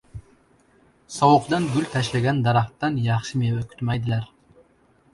•Sovuqdan 1.17 1.69
gul 1.75 1.87
tashlagan 1.97 2.41
daraxtdan 2.49 3.01
yaxshi 3.13 3.45
meva 3.47 3.67
kutmaydilar. 3.71 4.31